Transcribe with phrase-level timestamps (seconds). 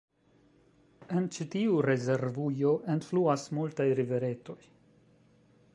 [1.19, 4.61] En ĉi tiu rezervujo enfluas multaj riveretoj.